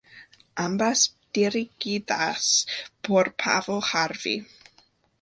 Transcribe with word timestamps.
Ambas 0.63 1.03
dirigidas 1.35 2.65
por 3.05 3.33
Paavo 3.39 3.79
Järvi. 3.93 4.39